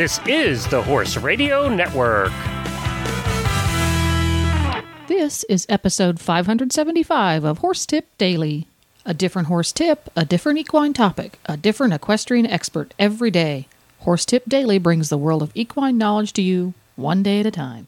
[0.00, 2.32] This is the Horse Radio Network.
[5.08, 8.66] This is episode 575 of Horse Tip Daily.
[9.04, 13.68] A different horse tip, a different equine topic, a different equestrian expert every day.
[13.98, 17.50] Horse Tip Daily brings the world of equine knowledge to you one day at a
[17.50, 17.86] time.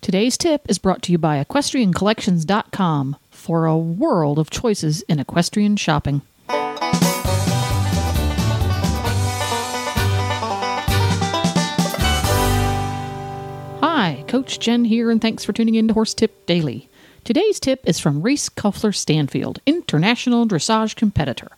[0.00, 5.76] Today's tip is brought to you by equestriancollections.com for a world of choices in equestrian
[5.76, 6.22] shopping.
[14.50, 16.88] Coach Jen here, and thanks for tuning in to Horse Tip Daily.
[17.22, 21.52] Today's tip is from Reese Koffler Stanfield, international dressage competitor.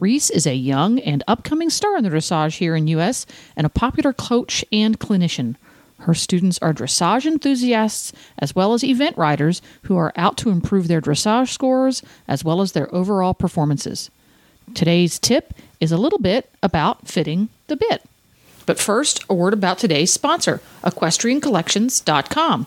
[0.00, 3.70] Reese is a young and upcoming star in the dressage here in US and a
[3.70, 5.54] popular coach and clinician.
[6.00, 10.88] Her students are dressage enthusiasts as well as event riders who are out to improve
[10.88, 14.10] their dressage scores as well as their overall performances.
[14.74, 18.02] Today's tip is a little bit about fitting the bit.
[18.66, 22.66] But first, a word about today's sponsor, equestriancollections.com.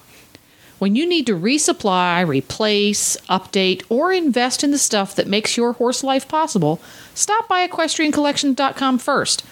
[0.77, 5.73] When you need to resupply, replace, update, or invest in the stuff that makes your
[5.73, 6.81] horse life possible,
[7.13, 9.45] stop by equestriancollections.com first.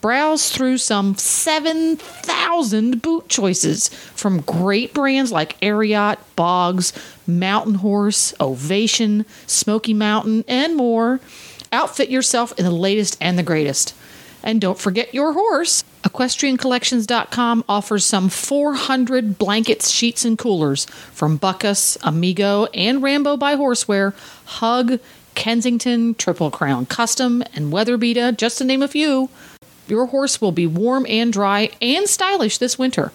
[0.00, 6.92] Browse through some 7,000 boot choices from great brands like Ariat, Bogs,
[7.26, 11.20] Mountain Horse, Ovation, Smoky Mountain, and more.
[11.70, 13.94] Outfit yourself in the latest and the greatest.
[14.42, 15.84] And don't forget your horse.
[16.02, 24.14] EquestrianCollections.com offers some 400 blankets, sheets, and coolers from Bucas, Amigo, and Rambo by Horseware,
[24.44, 24.98] Hug,
[25.34, 29.30] Kensington, Triple Crown Custom, and Weatherbeeta, just to name a few.
[29.86, 33.12] Your horse will be warm and dry and stylish this winter.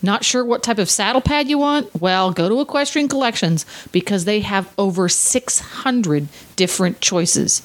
[0.00, 2.00] Not sure what type of saddle pad you want?
[2.00, 7.62] Well, go to Equestrian Collections because they have over 600 different choices.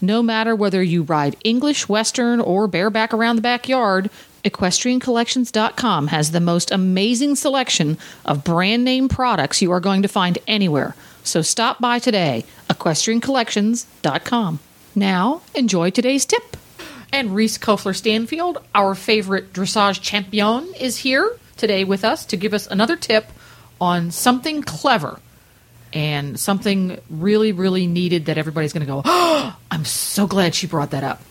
[0.00, 4.10] No matter whether you ride English, Western, or bareback around the backyard,
[4.44, 10.38] EquestrianCollections.com has the most amazing selection of brand name products you are going to find
[10.48, 10.94] anywhere.
[11.22, 14.58] So stop by today, EquestrianCollections.com.
[14.94, 16.56] Now, enjoy today's tip.
[17.12, 22.54] And Reese Koffler Stanfield, our favorite dressage champion, is here today with us to give
[22.54, 23.26] us another tip
[23.80, 25.18] on something clever
[25.92, 30.66] and something really, really needed that everybody's going to go, oh, I'm so glad she
[30.66, 31.22] brought that up.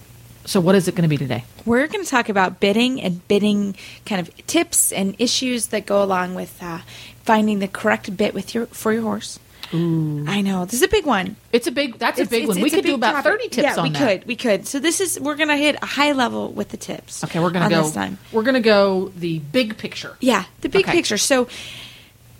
[0.46, 1.44] So, what is it going to be today?
[1.66, 3.76] We're going to talk about bitting and bitting
[4.06, 6.80] kind of tips and issues that go along with uh,
[7.24, 9.40] finding the correct bit with your for your horse.
[9.72, 10.26] Ooh.
[10.28, 11.36] I know this is a big one.
[11.52, 12.00] It's a big.
[12.00, 12.60] That's a big one.
[12.60, 13.32] we could do about topic.
[13.32, 14.00] thirty tips yeah, we that.
[14.22, 14.28] could.
[14.28, 14.66] We could.
[14.66, 17.24] So this is we're going to hit a high level with the tips.
[17.26, 17.84] Okay, we're gonna go.
[17.84, 18.18] this time.
[18.32, 20.18] We're going to go the big picture.
[20.22, 20.94] Yeah, the big Okay.
[20.94, 21.20] picture.
[21.20, 21.48] So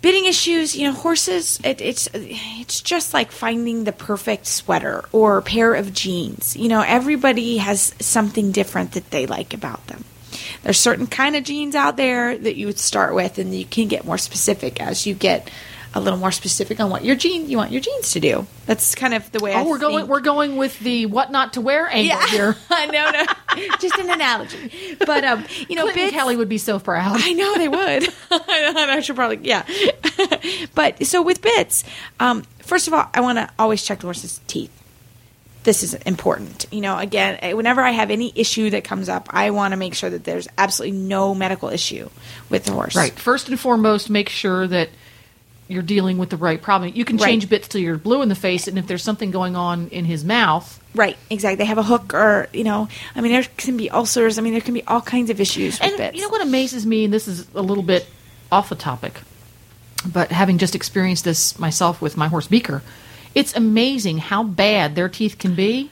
[0.02, 1.60] bitting issues, you know, horses.
[1.64, 6.56] It, it's it's just like finding the perfect sweater or pair of jeans.
[6.56, 10.04] You know, everybody has something different that they like about them.
[10.62, 13.88] There's certain kind of jeans out there that you would start with, and you can
[13.88, 15.50] get more specific as you get
[15.92, 18.46] a little more specific on what your jean you want your jeans to do.
[18.66, 19.54] That's kind of the way.
[19.54, 20.06] I Oh, we're going.
[20.06, 22.56] We're going with the what not to wear angle here.
[22.70, 23.24] no, no,
[23.80, 24.96] just an analogy.
[24.98, 27.16] But um, you know, Clinton bits- Kelly would be so proud.
[27.20, 28.08] I know they would.
[28.30, 29.66] I should probably, yeah.
[30.74, 31.84] but so with bits,
[32.20, 34.70] um, first of all, I want to always check the horse's teeth.
[35.62, 36.66] This is important.
[36.70, 39.76] You know, again, eh, whenever I have any issue that comes up, I want to
[39.76, 42.08] make sure that there's absolutely no medical issue
[42.48, 42.96] with the horse.
[42.96, 43.12] Right.
[43.12, 44.88] First and foremost, make sure that
[45.70, 46.92] you're dealing with the right problem.
[46.94, 47.26] You can Right.
[47.30, 50.04] change bits till you're blue in the face, and if there's something going on in
[50.04, 51.54] his mouth, Right, exactly.
[51.56, 54.38] They have a hook, or you know, I mean, there can be ulcers.
[54.38, 56.16] I mean, there can be all kinds of issues with and bits.
[56.16, 58.06] you know what amazes me, and this is a little bit
[58.50, 59.20] off the topic,
[60.04, 62.82] but having just experienced this myself with my horse Beaker,
[63.34, 65.90] it's amazing how bad their teeth can be,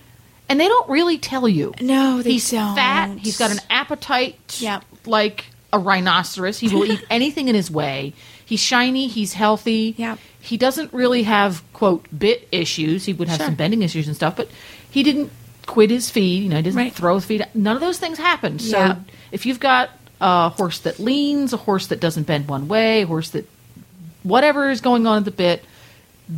[0.48, 1.74] and they don't really tell you.
[1.80, 2.74] No, they he's don't.
[2.74, 3.16] fat.
[3.18, 4.82] He's got an appetite Yep.
[5.06, 6.58] like a rhinoceros.
[6.58, 8.14] He will eat anything in his way.
[8.48, 9.08] He's shiny.
[9.08, 9.94] He's healthy.
[9.98, 10.18] Yep.
[10.40, 13.04] He doesn't really have quote bit issues.
[13.04, 13.46] He would have Sure.
[13.46, 14.48] some bending issues and stuff, but
[14.90, 15.30] he didn't
[15.66, 16.44] quit his feed.
[16.44, 16.94] You know, he doesn't Right.
[16.94, 17.42] throw his feet.
[17.54, 18.58] None of those things happen.
[18.58, 18.94] So Yeah.
[19.32, 19.90] if you've got
[20.20, 23.46] a horse that leans, a horse that doesn't bend one way, a horse that
[24.22, 25.64] whatever is going on at the bit,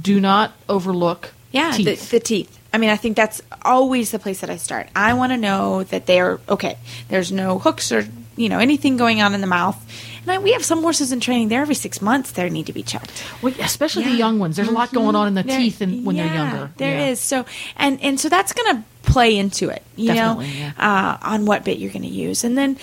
[0.03, 2.11] do not overlook Yeah, teeth.
[2.11, 2.59] The, the teeth.
[2.73, 4.89] I mean, I think that's always the place that I start.
[4.95, 6.77] I want to know that they are okay.
[7.09, 8.07] There's no hooks or
[8.37, 9.77] you know anything going on in the mouth.
[10.23, 11.49] And I, we have some horses in training.
[11.49, 12.33] They're every six months.
[12.33, 13.25] They need to be checked.
[13.43, 14.57] Well, especially the young ones.
[14.57, 16.71] There's a lot going on in the There- teeth and when they're younger.
[16.77, 17.43] There is Yeah.
[17.45, 17.47] so
[17.77, 19.83] and and so that's going to play into it.
[19.97, 20.73] You Definitely, know, yeah.
[20.79, 22.77] uh, on what bit you're going to use, and then.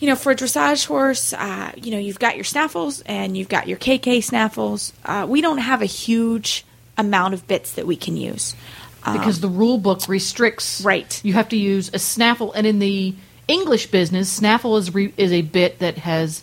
[0.00, 3.48] You know, for a dressage horse, uh, you know, you've got your snaffles and you've
[3.48, 4.92] got your KK snaffles.
[5.04, 6.64] Uh, we don't have a huge
[6.98, 8.56] amount of bits that we can use.
[9.04, 11.20] Um, because the rule book restricts Right.
[11.22, 13.14] you have to use a snaffle and in the
[13.46, 16.42] English business, snaffle is re- is a bit that has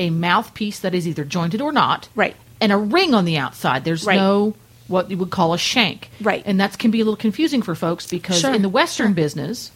[0.00, 2.34] a mouthpiece that is either jointed or not, Right.
[2.60, 3.84] and a ring on the outside.
[3.84, 4.16] There's Right.
[4.16, 4.54] no
[4.88, 6.42] what you would call a shank, Right.
[6.44, 9.70] and that can be a little confusing for folks because Sure, in the Western business,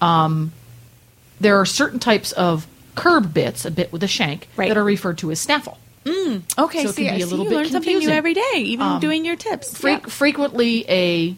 [0.00, 0.52] um,
[1.40, 4.68] there are certain types of curb bits, a bit with a shank, Right.
[4.70, 5.76] that are referred to as snaffle.
[6.06, 8.52] Okay, So it see, can be a little you bit learn something new every day,
[8.58, 9.76] even Um, doing your tips.
[9.76, 9.98] Fre- Yeah.
[10.06, 11.36] Frequently, a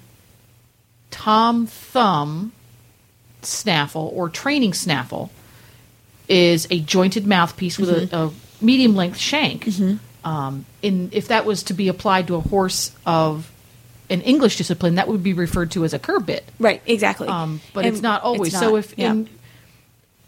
[1.10, 2.52] tom thumb
[3.42, 5.30] snaffle or training snaffle
[6.28, 8.14] is a jointed mouthpiece with Mm-hmm.
[8.14, 9.68] a, a medium length shank.
[10.24, 13.50] Um, in if that was to be applied to a horse of
[14.10, 16.44] an English discipline, that would be referred to as a curb bit.
[16.58, 17.28] Right, exactly.
[17.28, 18.52] Um, but And it's not always.
[18.52, 19.12] it's So if yeah.
[19.12, 19.28] in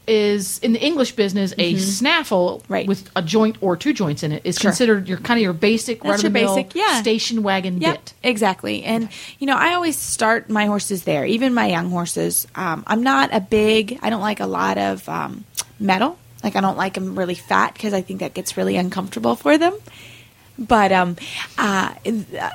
[0.06, 2.72] is in the English business a snaffle Mm-hmm.
[2.72, 2.86] Right.
[2.88, 4.70] with a joint or two joints in it is Sure.
[4.70, 7.00] considered your kind of your basic That's run of the your mill basic, yeah.
[7.00, 8.14] station wagon Yep, bit.
[8.22, 8.82] exactly.
[8.82, 9.08] And
[9.38, 12.46] you know, I always start my horses there, even my young horses.
[12.54, 13.98] Um, I'm not a big.
[14.02, 15.44] I don't like a lot of um,
[15.80, 16.18] metal.
[16.44, 19.58] Like I don't like them really fat because I think that gets really uncomfortable for
[19.58, 19.74] them.
[20.58, 21.16] But um,
[21.56, 21.94] uh,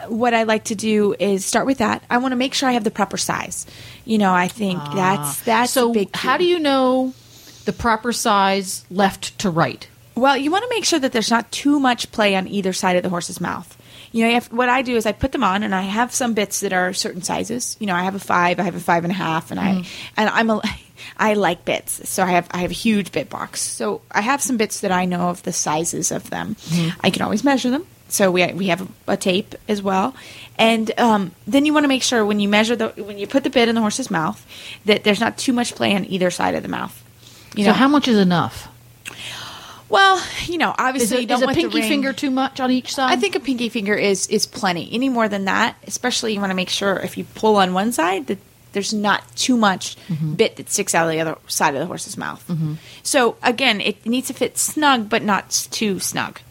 [0.07, 2.03] what I like to do is start with that.
[2.09, 3.65] I want to make sure I have the proper size.
[4.05, 5.81] You know, I think that's that's Ah.
[5.81, 6.15] so a big.
[6.15, 7.13] how do you know
[7.65, 9.87] the proper size left to right?
[10.13, 12.95] Well, you want to make sure that there's not too much play on either side
[12.95, 13.75] of the horse's mouth.
[14.11, 16.33] You know, have, what I do is I put them on, and I have some
[16.33, 17.75] bits that are certain sizes.
[17.79, 19.83] You know, I have a five, I have a five and a half, and I
[20.15, 20.61] and I'm a
[21.17, 23.61] I like bits, so I have I have a huge bit box.
[23.61, 26.55] So I have some bits that I know of the sizes of them.
[27.01, 27.85] I can always measure them.
[28.07, 30.15] So we we have a, a tape as well,
[30.57, 33.43] and um, then you want to make sure when you measure the when you put
[33.43, 34.45] the bit in the horse's mouth
[34.85, 37.01] that there's not too much play on either side of the mouth.
[37.55, 38.67] You so know, how much is enough?
[39.89, 42.93] well, you know, obviously it, you don't is a pinky finger too much on each
[42.93, 43.11] side?
[43.11, 44.89] I think a pinky finger is is plenty.
[44.91, 47.91] Any more than that, especially you want to make sure if you pull on one
[47.91, 48.39] side that
[48.75, 50.33] there's not too much mm-hmm.
[50.33, 52.45] bit that sticks out of the other side of the horse's mouth.
[52.47, 52.75] Mm-hmm.
[53.01, 56.41] So again, it needs to fit snug, but not too snug.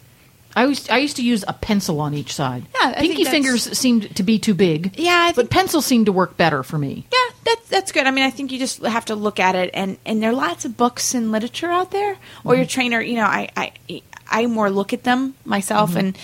[0.56, 2.64] I used I used to use a pencil on each side.
[2.80, 4.98] Yeah, I pinky think fingers seemed to be too big.
[4.98, 7.06] Yeah, I but think- pencils seemed to work better for me.
[7.12, 8.06] Yeah, that's that's good.
[8.06, 10.34] I mean, I think you just have to look at it, and and there are
[10.34, 12.12] lots of books and literature out there.
[12.12, 12.54] Or mm-hmm.
[12.54, 16.16] your trainer, you know, I I I more look at them myself and.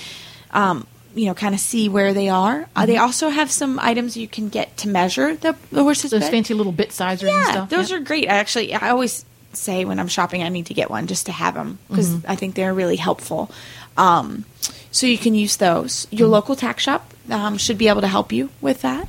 [0.52, 2.68] Um, you know, kind of see where they are.
[2.76, 6.22] Uh, they also have some items you can get to measure the, the horse's Those
[6.22, 6.30] bit.
[6.30, 7.70] fancy little bit sizers and Yeah, stuff.
[7.70, 7.96] those yeah.
[7.96, 8.28] are great.
[8.28, 11.32] I actually, I always say when I'm shopping, I need to get one just to
[11.32, 12.30] have them because Mm-hmm.
[12.30, 13.50] I think they're really helpful.
[13.96, 14.44] Um,
[14.92, 16.06] so you can use those.
[16.10, 16.32] Your Mm-hmm.
[16.32, 19.08] local tack shop um, should be able to help you with that.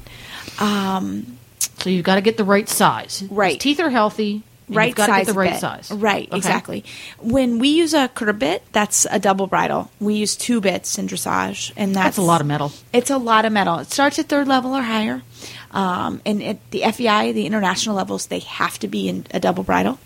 [0.59, 1.37] Um,
[1.77, 3.23] So you've got to get the right size.
[3.29, 3.53] Right.
[3.53, 4.43] His teeth are healthy.
[4.71, 5.59] And right size the right bit.
[5.59, 5.91] size.
[5.91, 6.37] Right, Okay.
[6.37, 6.83] exactly.
[7.19, 9.91] When we use a curb bit, that's a double bridle.
[9.99, 12.71] We use two bits in dressage, and that's, That's a lot of metal.
[12.93, 13.79] It's a lot of metal.
[13.79, 15.21] It starts at third level or higher,
[15.71, 19.63] um, and at the FEI, the international levels, they have to be in a double
[19.63, 19.99] bridle.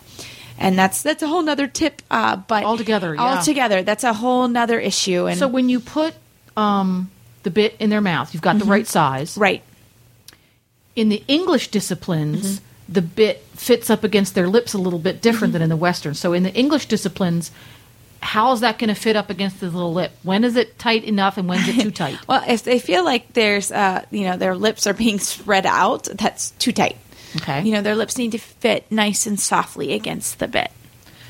[0.57, 2.01] And that's that's a whole nother tip.
[2.09, 3.21] Uh, but Altogether, yeah.
[3.21, 5.25] altogether, that's a whole nother issue.
[5.27, 6.13] And So when you put
[6.55, 7.11] um,
[7.43, 9.31] the bit in their mouth, you've got the right size.
[9.31, 9.41] Mm-hmm.
[9.41, 9.63] right,
[10.95, 12.64] In the English disciplines, Mm-hmm.
[12.87, 16.13] The bit fits up against their lips a little bit different than in the Western.
[16.13, 17.51] So in the English disciplines,
[18.21, 20.11] how is that going to fit up against the little lip?
[20.23, 22.17] When is it tight enough and when is it too tight?
[22.27, 26.03] Well, if they feel like there's, uh, you know, their lips are being spread out,
[26.05, 26.97] that's too tight.
[27.37, 27.63] Okay.
[27.63, 30.71] You know, their lips need to fit nice and softly against the bit.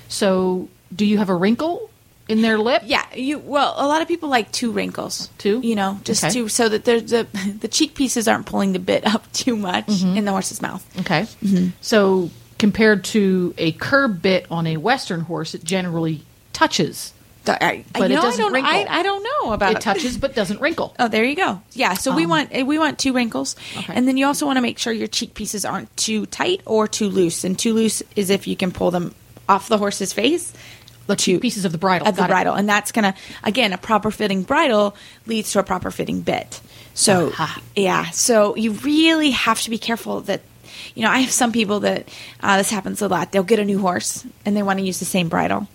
[0.08, 1.90] So do you have a wrinkle
[2.28, 2.84] in their lip?
[2.86, 3.40] Yeah, you.
[3.40, 5.30] Well, a lot of people like two wrinkles.
[5.38, 5.60] Two?
[5.62, 6.34] You know, just Okay.
[6.34, 7.28] two, so that there's the
[7.60, 10.18] the cheek pieces aren't pulling the bit up too much Mm-hmm.
[10.18, 10.84] in the horse's mouth.
[11.02, 11.22] Okay.
[11.44, 11.68] Mm-hmm.
[11.82, 16.22] So compared to a curb bit on a Western horse, it generally
[16.54, 17.12] touches.
[17.48, 18.72] I, But it doesn't I don't, wrinkle.
[18.74, 20.96] I, I don't know about It touches but doesn't wrinkle.
[21.00, 21.62] Oh, there you go.
[21.74, 23.94] Yeah, so we Um, want we want two wrinkles, Okay.
[23.94, 26.88] and then you also want to make sure your cheek pieces aren't too tight or
[26.88, 27.44] too loose.
[27.44, 29.14] And too loose is if you can pull them
[29.48, 30.54] off the horse's face
[31.08, 32.08] The two pieces of the bridle.
[32.08, 32.34] of the Got it.
[32.34, 34.96] bridle, and that's gonna again a proper fitting bridle
[35.28, 36.62] leads to a proper fitting bit.
[36.94, 37.62] So Aha.
[37.76, 40.42] yeah, so you really have to be careful that.
[40.94, 42.08] You know, I have some people that
[42.42, 43.32] uh, this happens a lot.
[43.32, 45.68] They'll get a new horse and they want to use the same bridle.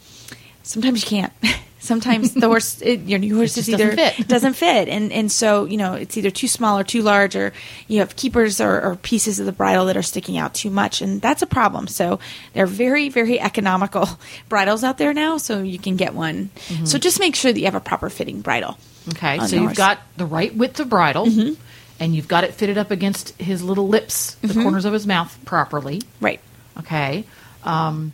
[0.62, 1.32] Sometimes you can't.
[1.80, 4.28] Sometimes the horse, it, your new horse just is either doesn't fit.
[4.28, 7.52] doesn't fit, and and so you know it's either too small or too large, or
[7.88, 11.00] you have keepers or, or pieces of the bridle that are sticking out too much,
[11.00, 11.88] and that's a problem.
[11.88, 12.20] So
[12.52, 14.08] they're very very economical
[14.48, 16.50] bridles out there now, so you can get one.
[16.68, 16.84] Mm-hmm.
[16.84, 18.76] So just make sure that you have a proper fitting bridle.
[19.08, 19.76] Okay, so you've horse.
[19.76, 21.60] got the right width of bridle, mm-hmm.
[21.98, 24.62] and you've got it fitted up against his little lips, the mm-hmm.
[24.62, 26.02] corners of his mouth properly.
[26.20, 26.40] right.
[26.78, 27.24] Okay,
[27.64, 28.12] um,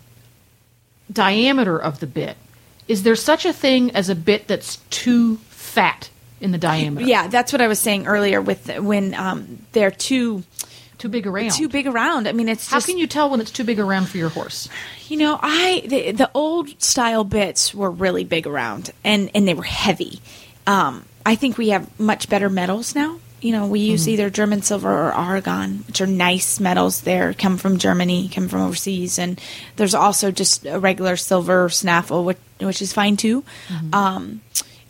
[1.12, 2.36] diameter of the bit.
[2.88, 7.06] Is there such a thing as a bit that's too fat in the diameter?
[7.06, 10.44] Yeah, that's what I was saying earlier with when um, they're too
[10.98, 11.50] Too big around.
[11.50, 12.26] too big around.
[12.28, 14.28] I mean, it's How just can you tell when it's too big around for your
[14.30, 14.68] horse?
[15.08, 19.54] You know, I the, the old style bits were really big around and and they
[19.54, 20.20] were heavy.
[20.66, 23.18] Um, I think we have much better metals now.
[23.40, 27.02] You know, we use either German silver or Aurigan, which are nice metals.
[27.02, 29.40] They come from Germany, come from overseas, and
[29.76, 33.44] there's also just a regular silver snaffle, which which is fine too.
[33.92, 34.40] Um,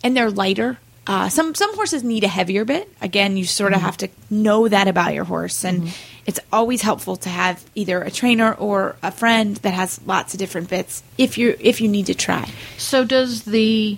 [0.03, 0.79] and they're lighter.
[1.05, 2.89] Uh, some some horses need a heavier bit.
[3.01, 5.93] Again, you sort of have to know that about your horse, and
[6.25, 10.39] it's always helpful to have either a trainer or a friend that has lots of
[10.39, 12.49] different bits if you if you need to try.
[12.77, 13.97] So does the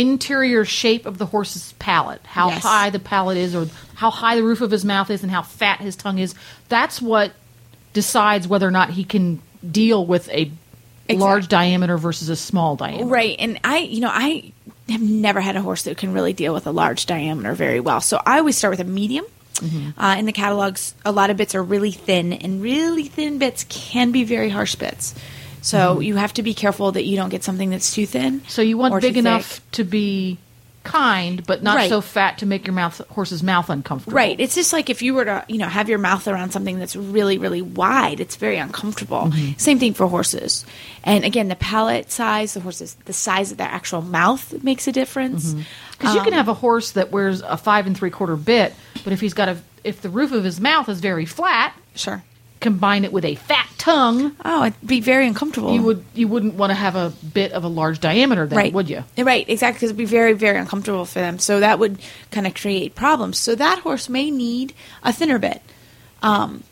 [0.00, 2.62] interior shape of the horse's palate, how Yes.
[2.62, 5.42] high the palate is, or how high the roof of his mouth is, and how
[5.42, 6.34] fat his tongue is,
[6.68, 7.32] that's what
[7.92, 10.50] decides whether or not he can deal with a
[11.08, 13.06] large diameter versus a small diameter.
[13.06, 14.52] Right, and I you know I
[14.88, 18.00] have never had a horse that can really deal with a large diameter very well.
[18.00, 19.24] So I always start with a medium.
[19.96, 23.64] Uh, in the catalogs, a lot of bits are really thin, and really thin bits
[23.70, 25.14] can be very harsh bits.
[25.66, 26.02] So mm-hmm.
[26.02, 28.42] you have to be careful that you don't get something that's too thin.
[28.46, 29.70] So you want big enough thick.
[29.72, 30.38] to be
[30.84, 31.88] kind, but not Right.
[31.88, 34.14] so fat to make your mouth horse's mouth uncomfortable.
[34.14, 34.38] Right.
[34.38, 36.94] It's just like if you were to, you know, have your mouth around something that's
[36.94, 39.22] really, really wide, it's very uncomfortable.
[39.22, 39.58] Mm-hmm.
[39.58, 40.64] Same thing for horses.
[41.02, 44.92] And again, the palate size, the horses, the size of their actual mouth makes a
[44.92, 45.50] difference.
[45.50, 45.62] Mm-hmm.
[45.98, 48.72] Because you can Um, have a horse that wears a five and three quarter bit,
[49.02, 52.22] but if he's got a if the roof of his mouth is very flat, Sure.
[52.60, 55.72] Combine it with a fat tongue, Oh, it'd be very uncomfortable.
[55.74, 58.72] you would you wouldn't want to have a bit of a large diameter then, right.
[58.72, 59.04] would you?
[59.16, 61.38] Right, exactly, because it'd be very, very uncomfortable for them.
[61.38, 61.98] So that would
[62.30, 63.38] kind of create problems.
[63.38, 64.72] So that horse may need
[65.02, 65.62] a thinner bit.
[66.22, 66.64] Um,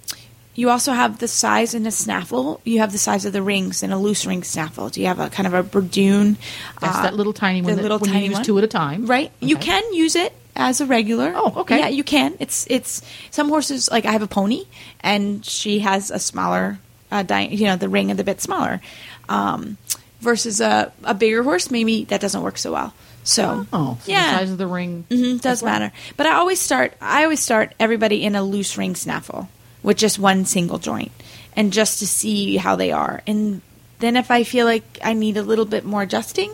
[0.55, 2.61] you also have the size in a snaffle.
[2.65, 4.89] You have the size of the rings in a loose ring snaffle.
[4.89, 6.37] Do you have a kind of a bridoon?
[6.81, 8.45] That's uh, that little tiny one the that little tiny you use one?
[8.45, 9.07] two at a time.
[9.07, 9.33] Right.
[9.41, 11.33] You can use it as a regular.
[11.35, 11.79] Oh, okay.
[11.81, 12.35] Yeah, you can.
[12.41, 14.65] It's it's some horses like I have a pony,
[15.01, 16.79] and she has a smaller,
[17.11, 18.81] uh, di- you know, the ring of the bit smaller,
[19.29, 19.77] um,
[20.21, 21.71] versus a a bigger horse.
[21.71, 22.95] Maybe that doesn't work so well.
[23.27, 25.73] So, Oh, so yeah, the size of the ring Mhm, does well.
[25.73, 25.93] matter.
[26.17, 26.93] But I always start.
[27.01, 29.49] I always start everybody in a loose ring snaffle
[29.83, 31.11] with just one single joint,
[31.57, 33.23] and just to see how they are.
[33.27, 33.63] And
[34.01, 36.51] then if I feel like I need a little bit more adjusting,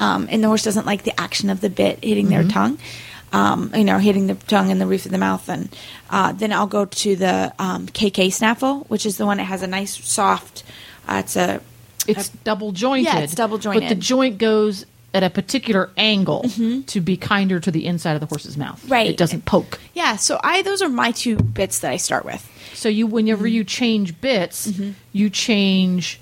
[0.00, 2.78] um, and the horse doesn't like the action of the bit hitting their tongue,
[3.32, 5.74] um, you know, hitting the tongue and the roof of the mouth, and
[6.10, 9.62] uh, then I'll go to the um, KK snaffle, which is the one that has
[9.62, 10.62] a nice soft.
[11.06, 11.60] Uh, it's a
[12.06, 13.04] It's double jointed.
[13.06, 13.80] Yeah, it's double jointed.
[13.80, 16.44] But the joint goes at a particular angle
[16.86, 18.80] to be kinder to the inside of the horse's mouth.
[18.82, 18.92] Mm-hmm.
[18.92, 19.06] Right.
[19.10, 19.78] It doesn't poke.
[19.94, 20.16] yeah.
[20.16, 22.46] So I those are my two bits that I start with.
[22.74, 23.54] So you, whenever Mm-hmm.
[23.54, 24.70] you change bits,
[25.12, 26.20] you change.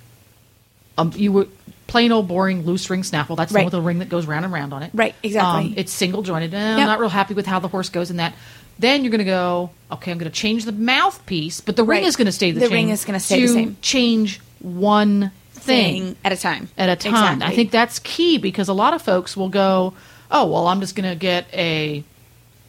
[0.99, 1.51] Um, you would
[1.87, 3.37] plain old boring loose ring snaffle.
[3.37, 3.63] That's the Right.
[3.63, 4.91] one with a ring that goes round and round on it.
[4.95, 5.67] Right, exactly.
[5.69, 6.53] Um, it's single jointed.
[6.55, 8.35] Eh, I'm not real happy with how the horse goes in that.
[8.79, 9.71] Then you're going to go.
[9.93, 12.61] Okay, I'm going to change the mouthpiece, but the ring is going to stay the,
[12.61, 12.71] The same.
[12.71, 13.77] The ring is gonna stay the same.
[13.81, 16.69] Change one thing thing at a time.
[16.77, 17.13] at a time.
[17.15, 17.47] Exactly.
[17.47, 19.95] I think that's key because a lot of folks will go,
[20.31, 22.05] "Oh, well, I'm just going to get a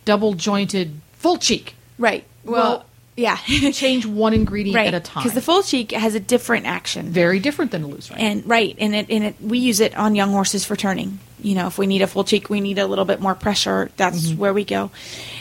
[0.05, 2.24] double jointed full cheek." right.
[2.45, 2.86] Well, Well,
[3.17, 3.36] yeah,
[3.71, 4.88] Change one ingredient right.
[4.88, 5.24] at a time.
[5.24, 8.19] Because the full cheek has a different action, very different than a loose ring.
[8.19, 11.19] and right, and it and it we use it on young horses for turning.
[11.41, 13.91] You know, if we need a full cheek, we need a little bit more pressure.
[13.97, 14.38] That's Mm-hmm.
[14.39, 14.91] where we go.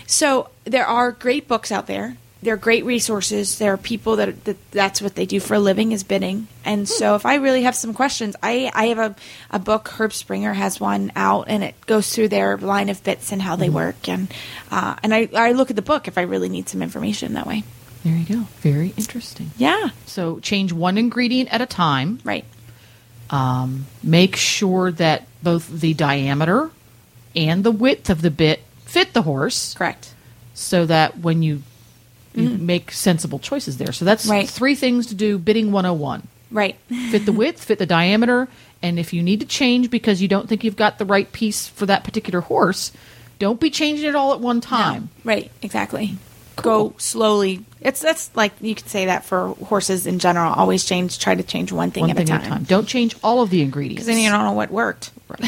[0.07, 2.17] So there are great books out there.
[2.43, 3.59] There are great resources.
[3.59, 6.49] There are people that, that that's what they do for a living is bitting.
[6.65, 9.17] And so if I really have some questions, I, I have a,
[9.51, 9.89] a book.
[9.89, 13.57] Herm Sprenger has one out, and it goes through their line of bits and how
[13.57, 14.09] they work.
[14.09, 14.33] And
[14.71, 17.47] uh, and I, I look at the book if I really need some information that
[17.47, 17.65] way.
[18.05, 18.43] There you go.
[18.61, 19.51] Very interesting.
[19.57, 22.21] Yeah, So change one ingredient at a time.
[22.23, 22.45] right.
[23.29, 26.71] Um, make sure that both the diameter
[27.35, 30.15] and the width of the bit fit the horse, Correct.
[30.55, 31.63] so that when you
[32.37, 32.61] you mm.
[32.61, 33.93] make sensible choices there.
[33.93, 34.27] So that's.
[34.27, 34.49] Right.
[34.49, 35.39] three things to do.
[35.39, 36.29] Bitting 101.
[36.51, 36.77] Right.
[37.11, 38.49] fit the width, fit the diameter,
[38.81, 41.67] and if you need to change because you don't think you've got the right piece
[41.67, 42.93] for that particular horse,
[43.39, 45.11] don't be changing it all at one time.
[45.25, 46.17] Right, exactly.
[46.57, 46.89] Cool.
[46.91, 47.65] Go slowly.
[47.83, 50.53] It's that's like you could say that for horses in general.
[50.55, 51.19] Always change.
[51.19, 52.63] Try to change one thing, One at, thing a at a time.
[52.65, 54.05] Don't change all of the ingredients.
[54.05, 55.11] Because then you don't know what worked.
[55.29, 55.41] Right.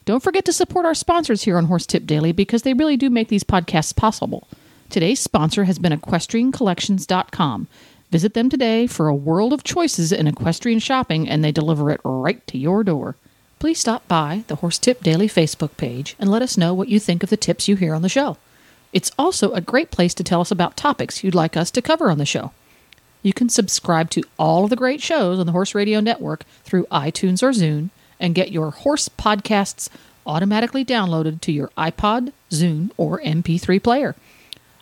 [0.06, 3.10] Don't forget to support our sponsors here on Horse Tip Daily because they really do
[3.10, 4.48] make these podcasts possible.
[4.90, 7.68] Today's sponsor has been equestriancollections.com.
[8.10, 12.00] Visit them today for a world of choices in equestrian shopping and they deliver it
[12.06, 13.16] right to your door.
[13.60, 17.00] Please stop by the Horse Tip Daily Facebook page and let us know what you
[17.00, 18.38] think of the tips you hear on the show.
[18.94, 22.10] It's also a great place to tell us about topics you'd like us to cover
[22.10, 22.52] on the show.
[23.24, 26.86] You can subscribe to all of the great shows on the Horse Radio Network through
[26.86, 29.90] iTunes or Zune and get your horse podcasts
[30.26, 34.16] automatically downloaded to your iPod, Zune, or MP3 player.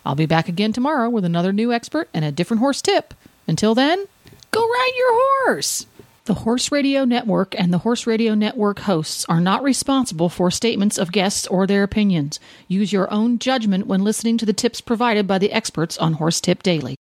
[0.06, 3.12] I'll be back again tomorrow with another new expert and a different horse tip.
[3.48, 4.04] Until then,
[4.52, 5.86] go ride your horse!
[6.26, 10.96] The Horse Radio Network and the Horse Radio Network hosts are not responsible for statements
[10.96, 12.40] of guests or their opinions.
[12.66, 16.40] Use your own judgment when listening to the tips provided by the experts on Horse
[16.40, 16.96] Tip Daily.